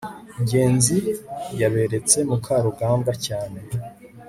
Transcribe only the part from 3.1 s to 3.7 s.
cyane